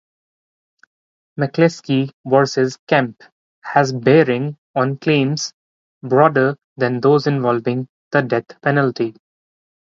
[1.39, 3.21] "McCleskey versus Kemp"
[3.63, 5.53] has bearing on claims
[6.01, 9.15] broader than those involving the death penalty.